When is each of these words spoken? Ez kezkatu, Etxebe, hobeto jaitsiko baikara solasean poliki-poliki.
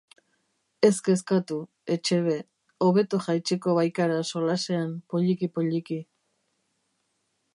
Ez 0.87 0.91
kezkatu, 1.07 1.57
Etxebe, 1.95 2.37
hobeto 2.87 3.21
jaitsiko 3.27 3.77
baikara 3.81 4.17
solasean 4.31 4.97
poliki-poliki. 5.15 6.01